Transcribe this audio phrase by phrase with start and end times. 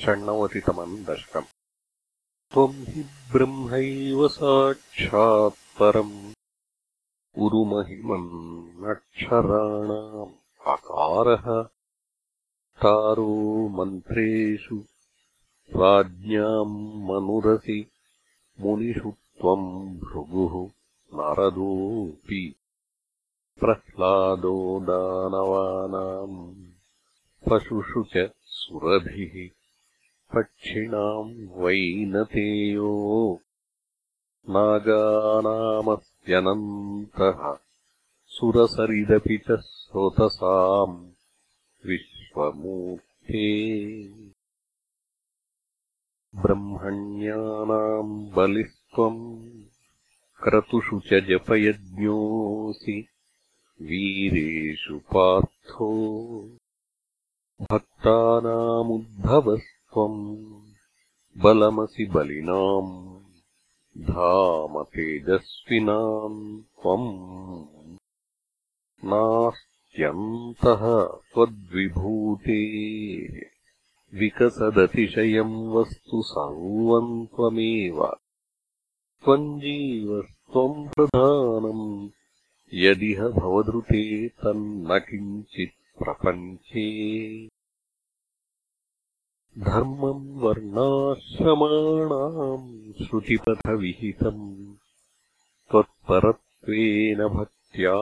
[0.00, 1.44] षण्णवतितमम् दशकम्।
[2.52, 6.32] त्वम् हि ब्रह्मैव साक्षात्परम्
[7.38, 10.32] उरुमहिमन्नक्षराणाम्
[10.66, 11.68] अकारः।
[12.82, 14.84] तारो मन्त्रेषु
[15.76, 17.90] राज्ञाम् मनुरसि
[18.60, 20.70] मुनिषु त्वम् भृगुः
[21.14, 22.54] नारदोऽपि।
[23.60, 26.64] प्रह्लादो दानवानाम्
[27.50, 29.59] पशुषु च सुरभिः
[30.34, 31.30] पक्षिणाम्
[31.62, 32.90] वैनतेयो
[34.56, 35.90] नागानामस्त्यनन्तः
[38.36, 40.96] सुरसरिदपि च स्रोतसाम्
[41.88, 43.46] विश्वमूर्ते
[46.42, 49.22] ब्रह्मण्यानाम् बलिस्त्वम्
[50.42, 52.98] क्रतुषु च जपयज्ञोऽसि
[53.88, 55.90] वीरेषु पार्थो
[59.90, 67.96] भक्तानामुद्भवस्त्वम् बलमसि बलिनाम् धाम तेजस्विनाम् त्वम्
[69.04, 73.40] नास्त्यन्तः त्वद्विभूतेः
[74.18, 78.16] विकसदतिशयम् वस्तु सर्वम् त्वमेव।
[79.24, 82.08] त्वम् जीवस्त्वम् प्रधानम्
[82.74, 86.90] यदिह भवदृते तन्न किञ्चित् प्रपञ्चे
[89.58, 94.74] धर्मम् वर्णाश्रमाणाम् श्रुतिपथविहितम्
[95.70, 97.94] त्वत्परत्वेन भक्त्या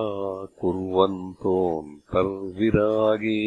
[0.61, 3.39] कुर्वन्तोऽन्तर्विरागे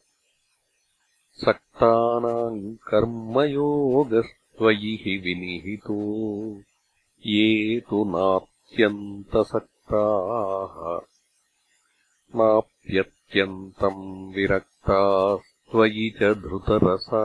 [2.88, 6.60] कर्मयोगस्त्वयि हि विनिहितो।
[7.26, 11.00] ये तु नात्यन्तसक्ताः
[12.38, 17.24] नाप्यत्यन्तम् विरक्तास्त्वयि च धृतरसा।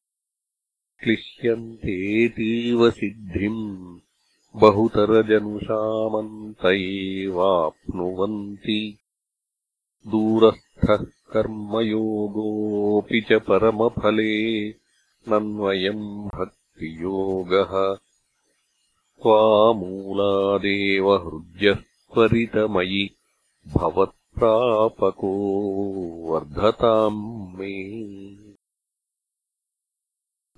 [1.00, 3.98] क्लिश्यन्तेतीव सिद्धिम्
[4.56, 8.98] बहुतरजनुषामन्त एवाप्नुवन्ति
[10.06, 14.74] दूरस्थः कर्मयोगोऽपि च परमफले
[15.28, 16.30] नन्वयम्
[16.80, 17.98] भक्तियोगः
[19.22, 23.10] त्वामूलादेव हृद्यः त्वरितमयि
[23.76, 25.32] भवत् प्रापको
[26.28, 27.94] वर्धताम् मे।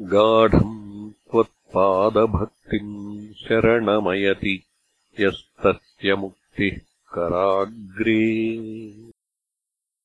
[0.01, 4.65] गाढम् त्वत्पादभक्तिम् शरणमयति
[5.21, 8.23] यस्तस्य मुक्तिः कराग्रे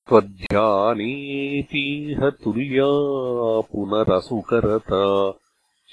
[0.10, 2.92] त्वध्यानेतीह तुर्या
[3.72, 5.02] पुनरसुकरता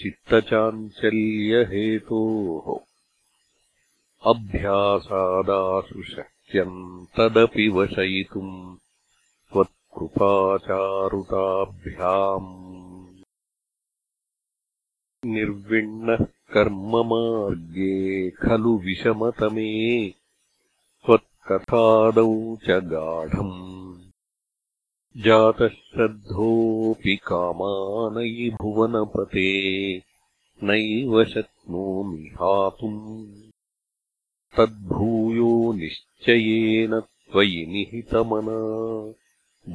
[0.01, 2.67] चित्तचाञ्चल्यहेतोः
[4.33, 6.77] अभ्यासादाशु शक्यम्
[7.17, 8.53] तदपि वशयितुम्
[9.53, 12.53] त्वत्कृपाचारुताभ्याम्
[15.35, 16.23] निर्विण्णः
[16.55, 17.95] कर्ममार्गे
[18.43, 19.73] खलु विषमतमे
[21.53, 24.01] कथादौ च गाढम्।
[25.17, 29.97] जातः श्रद्धोऽपि कामानयि भुवनपते
[30.63, 33.27] नैव शक्नोमि हातुम्।
[34.57, 38.59] तद्भूयो निश्चयेन त्वयि निहितमना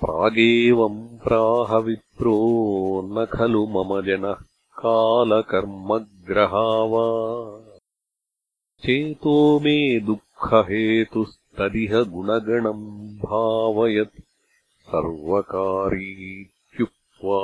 [0.00, 2.34] प्रागेवम् प्राहविप्रो
[3.14, 4.44] न खलु मम जनः
[4.82, 7.06] कालकर्मग्रहा वा
[8.84, 9.76] चेतो मे
[10.10, 12.86] दुःखहेतुस्तदिह गुणगणम्
[13.24, 14.22] भावयत्
[14.88, 17.40] सर्वकारीत्युक्त्वा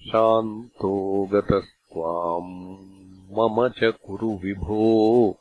[0.00, 5.38] शान्तो गतस्त्वाम् मम च कुरु विभो